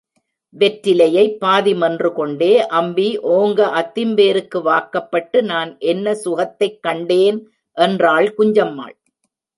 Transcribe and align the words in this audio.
வெற்றிலையைப் 0.59 1.37
பாதி 1.39 1.73
மென்றுகொண்டே, 1.73 2.67
அம்பி, 2.67 3.19
ஓங்க 3.19 3.65
அத்திம்பேருக்கு 3.81 4.61
வாக்கப்பட்டு 4.61 5.43
நான் 5.43 5.75
என்ன 5.79 6.15
சுகத்தைக் 6.15 6.81
கண்டேன்? 6.81 7.49
என்றாள் 7.71 8.35
குஞ்சம்மாள். 8.37 8.97